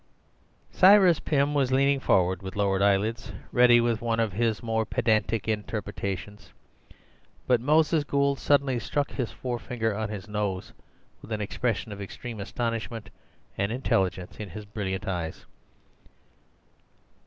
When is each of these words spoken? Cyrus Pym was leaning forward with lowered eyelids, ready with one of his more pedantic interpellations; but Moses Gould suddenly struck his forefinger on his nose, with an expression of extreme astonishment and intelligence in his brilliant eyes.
Cyrus 0.71 1.19
Pym 1.19 1.53
was 1.53 1.71
leaning 1.71 1.99
forward 1.99 2.41
with 2.41 2.55
lowered 2.55 2.81
eyelids, 2.81 3.31
ready 3.51 3.79
with 3.79 4.01
one 4.01 4.19
of 4.19 4.33
his 4.33 4.63
more 4.63 4.83
pedantic 4.83 5.47
interpellations; 5.47 6.49
but 7.45 7.61
Moses 7.61 8.03
Gould 8.03 8.39
suddenly 8.39 8.79
struck 8.79 9.11
his 9.11 9.31
forefinger 9.31 9.95
on 9.95 10.09
his 10.09 10.27
nose, 10.27 10.73
with 11.21 11.31
an 11.31 11.39
expression 11.39 11.91
of 11.91 12.01
extreme 12.01 12.39
astonishment 12.39 13.11
and 13.59 13.71
intelligence 13.71 14.37
in 14.39 14.49
his 14.49 14.65
brilliant 14.65 15.07
eyes. 15.07 15.45